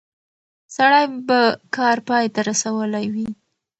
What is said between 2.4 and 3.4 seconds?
رسولی وي.